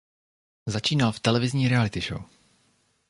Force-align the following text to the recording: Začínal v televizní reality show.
Začínal 0.65 1.11
v 1.11 1.19
televizní 1.19 1.67
reality 1.67 2.01
show. 2.01 2.21